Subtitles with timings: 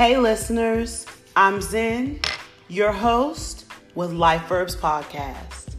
[0.00, 1.04] Hey, listeners,
[1.36, 2.20] I'm Zen,
[2.68, 5.74] your host with Life Verbs Podcast.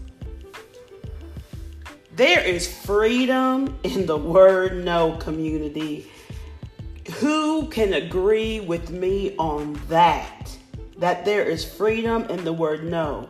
[2.16, 6.12] There is freedom in the word no community.
[7.16, 10.56] Who can agree with me on that?
[10.98, 13.28] That there is freedom in the word no.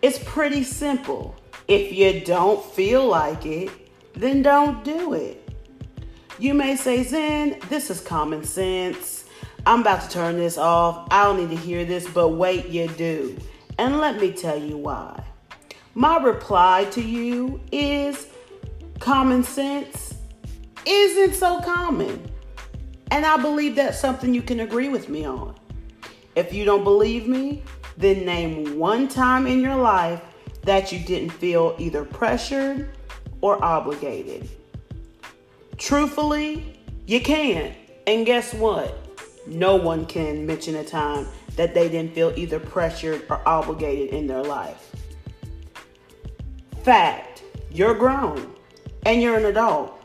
[0.00, 1.36] It's pretty simple.
[1.68, 3.68] If you don't feel like it,
[4.14, 5.46] then don't do it.
[6.38, 9.23] You may say, Zen, this is common sense.
[9.66, 11.08] I'm about to turn this off.
[11.10, 13.36] I don't need to hear this, but wait, you do.
[13.78, 15.24] And let me tell you why.
[15.94, 18.26] My reply to you is
[18.98, 20.14] common sense
[20.86, 22.30] isn't so common.
[23.10, 25.54] And I believe that's something you can agree with me on.
[26.34, 27.62] If you don't believe me,
[27.96, 30.20] then name one time in your life
[30.62, 32.90] that you didn't feel either pressured
[33.40, 34.48] or obligated.
[35.76, 37.76] Truthfully, you can't,
[38.06, 39.03] And guess what?
[39.46, 44.26] No one can mention a time that they didn't feel either pressured or obligated in
[44.26, 44.90] their life.
[46.82, 48.54] Fact, you're grown
[49.06, 50.02] and you're an adult.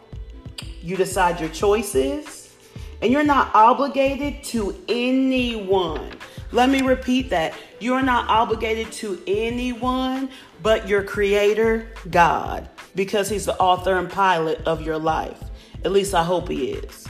[0.81, 2.55] You decide your choices
[3.01, 6.11] and you're not obligated to anyone.
[6.51, 7.53] Let me repeat that.
[7.79, 10.29] You're not obligated to anyone
[10.61, 15.41] but your creator, God, because he's the author and pilot of your life.
[15.85, 17.07] At least I hope he is.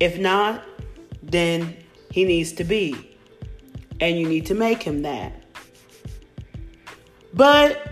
[0.00, 0.62] If not,
[1.30, 1.76] then
[2.10, 3.16] he needs to be.
[4.00, 5.32] And you need to make him that.
[7.32, 7.88] But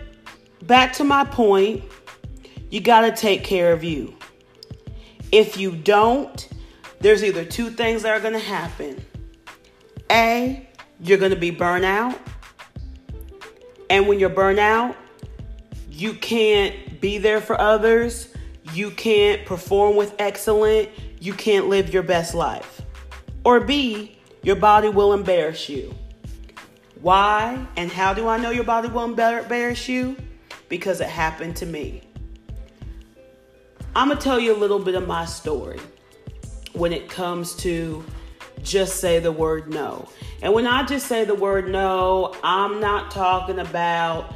[0.62, 1.84] back to my point,
[2.70, 4.14] you got to take care of you.
[5.30, 6.48] If you don't,
[7.00, 9.04] there's either two things that are going to happen.
[10.10, 10.68] A,
[11.00, 12.18] you're going to be burnout.
[13.90, 14.94] And when you're burnout,
[15.90, 18.28] you can't be there for others.
[18.72, 20.88] You can't perform with excellence.
[21.20, 22.81] You can't live your best life.
[23.44, 25.94] Or B, your body will embarrass you.
[27.00, 30.16] Why and how do I know your body will embarrass you?
[30.68, 32.02] Because it happened to me.
[33.94, 35.80] I'm going to tell you a little bit of my story
[36.72, 38.04] when it comes to
[38.62, 40.08] just say the word no.
[40.40, 44.32] And when I just say the word no, I'm not talking about,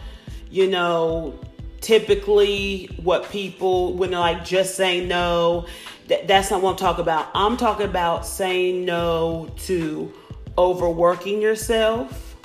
[0.51, 1.41] you know,
[1.81, 5.67] typically what people, when they're like just say no,
[6.09, 7.29] Th- that's not what I'm talking about.
[7.35, 10.13] I'm talking about saying no to
[10.57, 12.37] overworking yourself,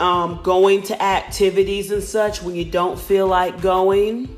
[0.00, 4.36] um, going to activities and such when you don't feel like going.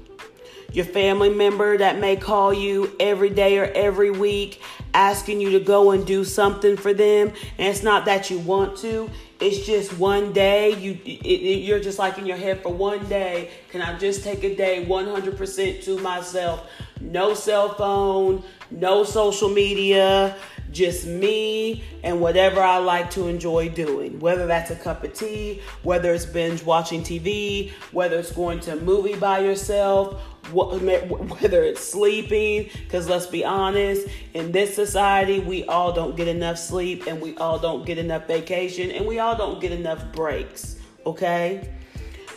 [0.73, 4.61] Your family member that may call you every day or every week
[4.93, 8.77] asking you to go and do something for them, and it's not that you want
[8.79, 9.11] to,
[9.45, 10.75] it's just one day.
[10.75, 13.51] You it, it, you're just like in your head for one day.
[13.71, 14.87] Can i just take a day?
[14.87, 16.69] 100% to myself.
[17.01, 20.37] No cell phone, no social media,
[20.75, 24.19] just me and whatever I like to enjoy doing.
[24.21, 28.73] Whether that's a cup of tea, whether it's binge watching TV, whether it's going to
[28.73, 30.21] a movie by yourself,
[30.53, 36.59] whether it's sleeping, because let's be honest, in this society, we all don't get enough
[36.59, 40.77] sleep and we all don't get enough vacation and we all don't get enough breaks,
[41.07, 41.73] okay?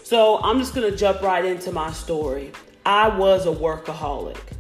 [0.04, 2.54] So I'm just gonna jump right into my story.
[2.86, 4.57] I was a workaholic.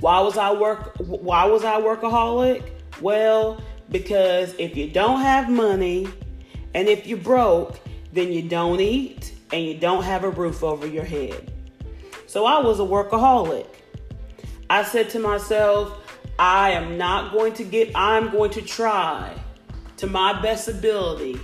[0.00, 2.62] Why was I work why was I workaholic?
[3.00, 6.08] Well, because if you don't have money
[6.74, 7.80] and if you're broke,
[8.12, 11.52] then you don't eat and you don't have a roof over your head.
[12.26, 13.66] So I was a workaholic.
[14.70, 15.98] I said to myself,
[16.38, 19.34] I am not going to get I'm going to try
[19.98, 21.38] to my best ability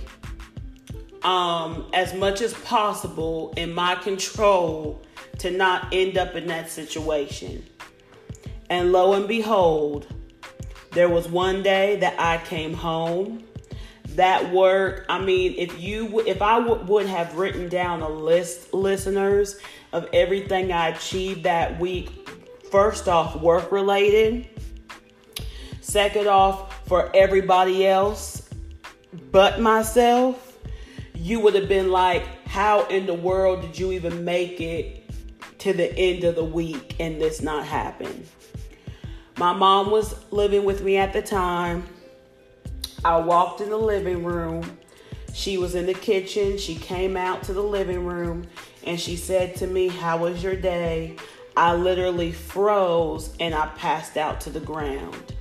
[1.21, 5.03] um, as much as possible in my control
[5.39, 7.63] to not end up in that situation.
[8.69, 10.07] And lo and behold,
[10.91, 13.43] there was one day that I came home.
[14.09, 18.73] That work, I mean, if you if I w- would have written down a list,
[18.73, 19.59] listeners,
[19.93, 22.29] of everything I achieved that week,
[22.71, 24.47] first off, work related.
[25.81, 28.47] Second off, for everybody else
[29.31, 30.57] but myself,
[31.13, 35.09] you would have been like, how in the world did you even make it
[35.59, 38.25] to the end of the week and this not happen?
[39.37, 41.85] My mom was living with me at the time.
[43.05, 44.79] I walked in the living room.
[45.31, 46.57] She was in the kitchen.
[46.57, 48.47] She came out to the living room
[48.83, 51.17] and she said to me, How was your day?
[51.55, 55.35] I literally froze and I passed out to the ground.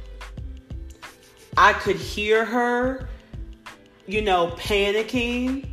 [1.56, 3.08] I could hear her,
[4.06, 5.66] you know, panicking,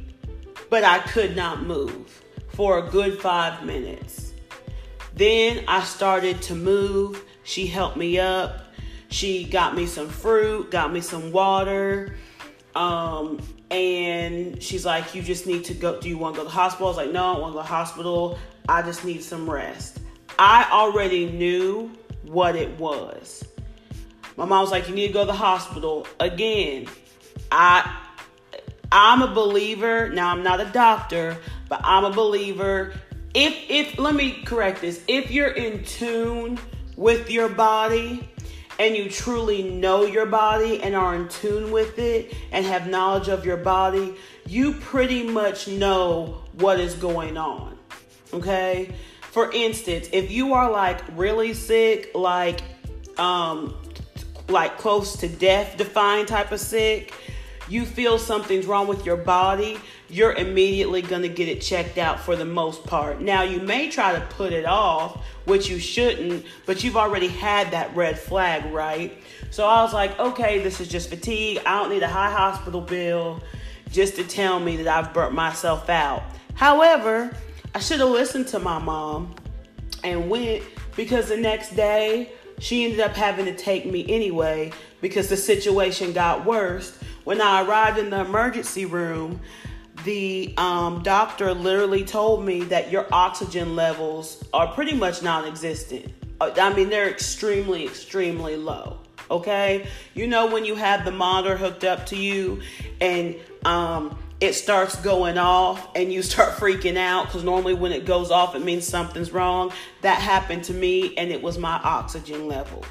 [0.69, 2.23] but I could not move
[2.53, 4.31] for a good five minutes.
[5.13, 8.65] Then I started to move she helped me up.
[9.09, 12.15] She got me some fruit, got me some water.
[12.75, 15.99] Um, and she's like, You just need to go.
[15.99, 16.87] Do you want to go to the hospital?
[16.87, 18.39] I was like, No, I don't want to go to the hospital.
[18.67, 19.99] I just need some rest.
[20.39, 21.91] I already knew
[22.23, 23.43] what it was.
[24.35, 26.07] My mom was like, You need to go to the hospital.
[26.19, 26.87] Again,
[27.51, 27.99] I
[28.91, 30.09] I'm a believer.
[30.09, 31.37] Now I'm not a doctor,
[31.67, 32.93] but I'm a believer.
[33.33, 35.03] If if let me correct this.
[35.07, 36.59] If you're in tune
[36.95, 38.27] with your body
[38.79, 43.27] and you truly know your body and are in tune with it and have knowledge
[43.27, 44.15] of your body,
[44.47, 47.77] you pretty much know what is going on.
[48.33, 48.93] Okay?
[49.21, 52.61] For instance, if you are like really sick, like
[53.17, 53.75] um
[54.49, 57.13] like close to death defined type of sick,
[57.69, 59.79] you feel something's wrong with your body,
[60.13, 63.19] you're immediately going to get it checked out for the most part.
[63.19, 67.71] Now, you may try to put it off, which you shouldn't, but you've already had
[67.71, 69.17] that red flag, right?
[69.49, 71.61] So I was like, okay, this is just fatigue.
[71.65, 73.41] I don't need a high hospital bill
[73.91, 76.21] just to tell me that I've burnt myself out.
[76.53, 77.35] However,
[77.73, 79.33] I should have listened to my mom
[80.03, 80.61] and went
[80.95, 84.71] because the next day she ended up having to take me anyway
[85.01, 86.99] because the situation got worse.
[87.23, 89.41] When I arrived in the emergency room,
[90.03, 96.11] the um, doctor literally told me that your oxygen levels are pretty much non existent.
[96.41, 98.99] Uh, I mean, they're extremely, extremely low.
[99.31, 99.87] Okay?
[100.13, 102.61] You know, when you have the monitor hooked up to you
[102.99, 103.35] and
[103.65, 108.31] um, it starts going off and you start freaking out because normally when it goes
[108.31, 109.71] off, it means something's wrong.
[110.01, 112.83] That happened to me and it was my oxygen level.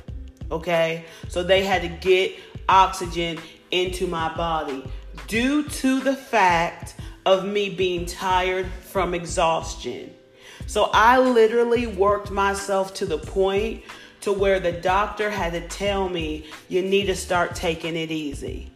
[0.50, 1.04] Okay?
[1.28, 2.38] So they had to get
[2.68, 3.38] oxygen
[3.70, 4.84] into my body
[5.26, 6.94] due to the fact
[7.24, 10.12] of me being tired from exhaustion.
[10.66, 13.82] So I literally worked myself to the point
[14.22, 18.70] to where the doctor had to tell me you need to start taking it easy.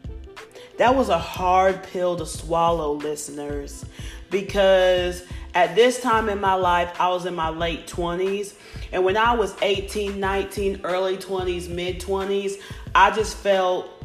[0.78, 3.84] That was a hard pill to swallow, listeners,
[4.30, 5.22] because
[5.54, 8.54] at this time in my life, I was in my late 20s.
[8.92, 12.60] And when I was 18, 19, early 20s, mid 20s,
[12.94, 13.95] I just felt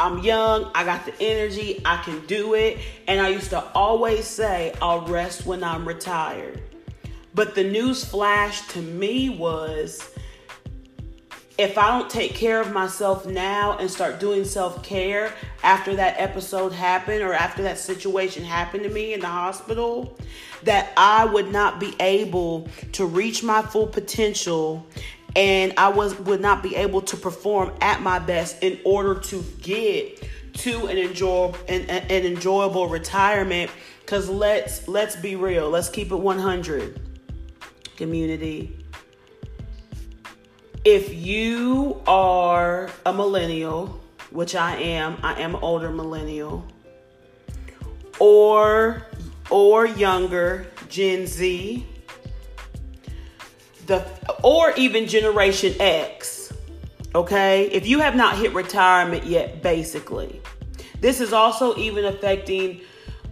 [0.00, 2.78] I'm young, I got the energy, I can do it.
[3.06, 6.62] And I used to always say, I'll rest when I'm retired.
[7.34, 10.10] But the news flash to me was
[11.58, 16.18] if I don't take care of myself now and start doing self care after that
[16.18, 20.16] episode happened or after that situation happened to me in the hospital,
[20.62, 24.86] that I would not be able to reach my full potential
[25.36, 29.44] and I was would not be able to perform at my best in order to
[29.62, 33.70] get to an enjoyable an, an enjoyable retirement.
[34.06, 35.70] Cuz let's let's be real.
[35.70, 37.00] Let's keep it 100
[37.96, 38.76] community.
[40.84, 44.00] If you are a millennial
[44.30, 46.64] which I am I am older millennial
[48.18, 49.06] or
[49.50, 51.86] or younger Gen Z
[53.90, 54.06] the
[54.42, 56.52] or even Generation X.
[57.14, 57.64] Okay?
[57.66, 60.40] If you have not hit retirement yet, basically.
[61.00, 62.80] This is also even affecting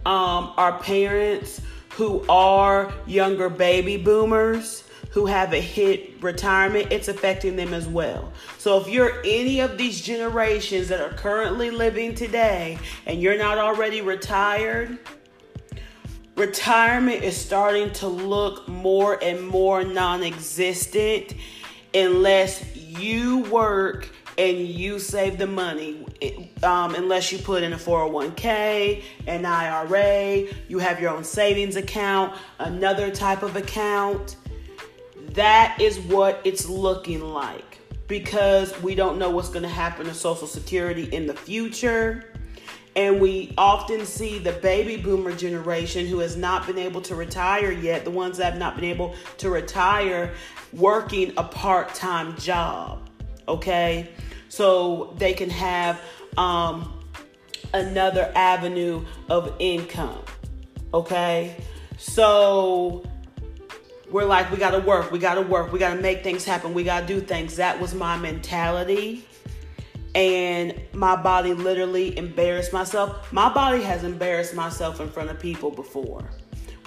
[0.05, 1.61] um, our parents
[1.91, 8.31] who are younger baby boomers who haven't hit retirement, it's affecting them as well.
[8.59, 13.57] So if you're any of these generations that are currently living today and you're not
[13.57, 14.99] already retired,
[16.39, 21.35] retirement is starting to look more and more non existent
[21.93, 26.05] unless you work and you save the money.
[26.63, 32.37] Um, unless you put in a 401k, an IRA, you have your own savings account,
[32.59, 34.37] another type of account.
[35.33, 40.13] That is what it's looking like because we don't know what's going to happen to
[40.13, 42.33] Social Security in the future.
[42.95, 47.71] And we often see the baby boomer generation who has not been able to retire
[47.71, 50.33] yet, the ones that have not been able to retire,
[50.73, 53.07] working a part time job.
[53.47, 54.09] Okay?
[54.49, 56.01] So they can have
[56.37, 56.99] um,
[57.73, 60.23] another avenue of income.
[60.93, 61.55] Okay?
[61.97, 63.03] So
[64.09, 67.05] we're like, we gotta work, we gotta work, we gotta make things happen, we gotta
[67.05, 67.55] do things.
[67.57, 69.25] That was my mentality
[70.15, 73.31] and my body literally embarrassed myself.
[73.31, 76.29] My body has embarrassed myself in front of people before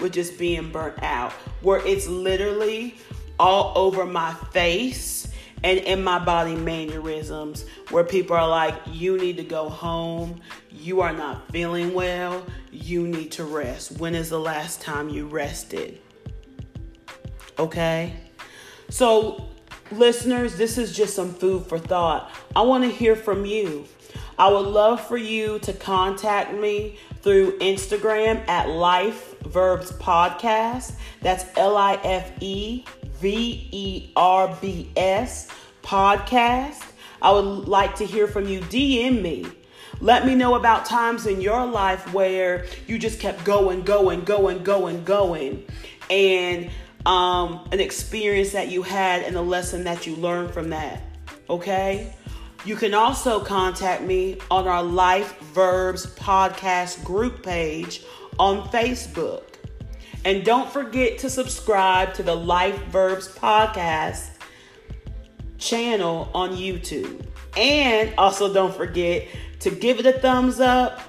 [0.00, 2.96] with just being burnt out, where it's literally
[3.38, 5.28] all over my face
[5.64, 10.40] and in my body mannerisms, where people are like, You need to go home.
[10.70, 12.44] You are not feeling well.
[12.72, 13.98] You need to rest.
[13.98, 16.00] When is the last time you rested?
[17.58, 18.14] Okay?
[18.88, 19.51] So
[19.92, 22.30] listeners, this is just some food for thought.
[22.56, 23.86] I want to hear from you.
[24.38, 30.94] I would love for you to contact me through Instagram at Life Verbs Podcast.
[31.20, 32.84] That's L I F E
[33.20, 35.48] V E R B S
[35.82, 36.82] Podcast.
[37.20, 38.60] I would like to hear from you.
[38.62, 39.46] DM me.
[40.00, 44.64] Let me know about times in your life where you just kept going, going, going,
[44.64, 45.64] going, going,
[46.10, 46.68] and
[47.06, 51.02] um, an experience that you had and a lesson that you learned from that.
[51.48, 52.14] Okay?
[52.64, 58.04] You can also contact me on our Life Verbs podcast group page
[58.38, 59.42] on Facebook.
[60.24, 64.30] And don't forget to subscribe to the Life Verbs podcast
[65.58, 67.26] channel on YouTube.
[67.56, 69.26] And also don't forget
[69.60, 71.00] to give it a thumbs up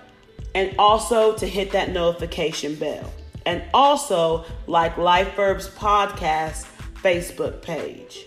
[0.55, 3.11] and also to hit that notification bell.
[3.45, 6.65] And also like Life Verbs podcast
[7.01, 8.25] Facebook page.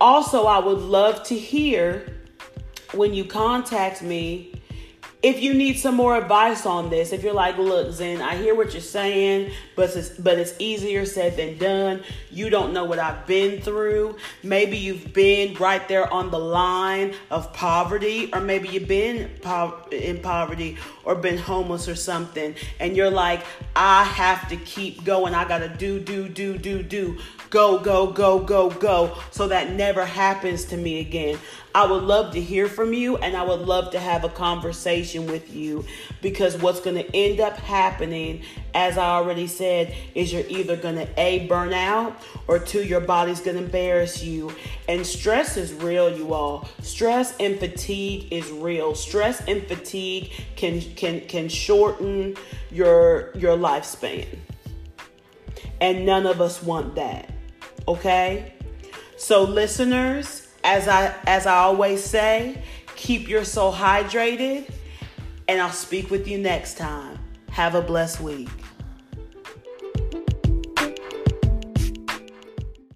[0.00, 2.16] Also, I would love to hear
[2.92, 4.49] when you contact me
[5.22, 8.54] if you need some more advice on this, if you're like, look, Zen, I hear
[8.54, 12.02] what you're saying, but it's, but it's easier said than done.
[12.30, 14.16] You don't know what I've been through.
[14.42, 19.30] Maybe you've been right there on the line of poverty, or maybe you've been
[19.92, 23.44] in poverty or been homeless or something, and you're like,
[23.76, 25.34] I have to keep going.
[25.34, 27.18] I gotta do, do, do, do, do
[27.50, 31.38] go, go, go, go, go, so that never happens to me again.
[31.74, 35.26] I would love to hear from you and I would love to have a conversation
[35.26, 35.84] with you
[36.20, 38.42] because what's going to end up happening,
[38.74, 42.16] as I already said, is you're either going to A, burn out,
[42.48, 44.52] or two, your body's going to embarrass you.
[44.88, 46.68] And stress is real, you all.
[46.82, 48.94] Stress and fatigue is real.
[48.94, 52.36] Stress and fatigue can can can shorten
[52.70, 54.26] your your lifespan.
[55.80, 57.29] And none of us want that.
[57.90, 58.54] Okay?
[59.16, 62.62] So listeners, as I as I always say,
[62.94, 64.70] keep your soul hydrated
[65.48, 67.18] and I'll speak with you next time.
[67.50, 68.48] Have a blessed week.